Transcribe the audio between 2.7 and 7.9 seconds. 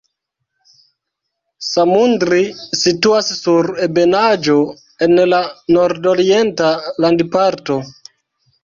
situas sur ebenaĵo en la nordorienta landparto.